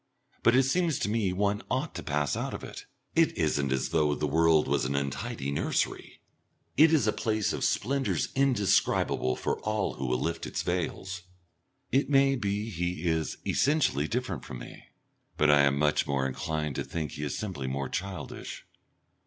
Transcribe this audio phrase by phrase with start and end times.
[0.41, 2.87] But it seems to me one ought to pass out of it.
[3.15, 6.21] It isn't as though the world was an untidy nursery;
[6.75, 11.21] it is a place of splendours indescribable for all who will lift its veils.
[11.91, 14.85] It may be he is essentially different from me,
[15.37, 18.65] but I am much more inclined to think he is simply more childish.